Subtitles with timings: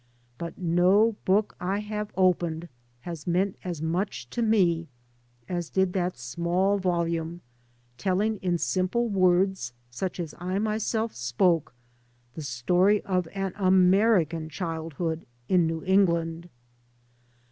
[0.39, 2.69] But no book I have opened
[3.01, 4.87] has meant as much to me
[5.47, 7.41] as did that small volume
[7.99, 11.75] telling in simple words such as I myself spoke,
[12.33, 16.49] the story of an American childhood in New Eng land.